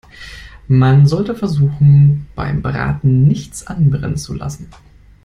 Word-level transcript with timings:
Man 0.67 1.05
sollte 1.05 1.35
versuchen, 1.35 2.25
beim 2.33 2.63
Braten 2.63 3.27
nichts 3.27 3.67
anbrennen 3.67 4.17
zu 4.17 4.33
lassen. 4.33 4.67